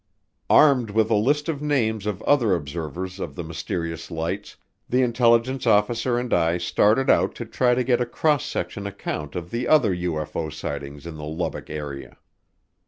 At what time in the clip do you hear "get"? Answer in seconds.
7.83-8.01